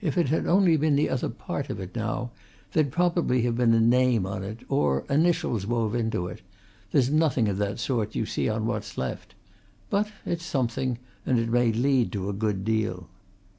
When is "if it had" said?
0.00-0.46